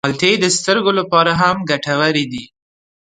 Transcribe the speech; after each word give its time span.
مالټې 0.07 0.31
د 0.43 0.45
سترګو 0.57 0.91
لپاره 0.99 1.31
هم 1.41 1.57
ګټورې 1.69 2.25
دي. 2.31 2.43